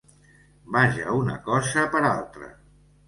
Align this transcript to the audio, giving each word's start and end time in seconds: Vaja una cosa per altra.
Vaja 0.77 1.13
una 1.17 1.35
cosa 1.49 1.85
per 1.97 2.03
altra. 2.17 2.51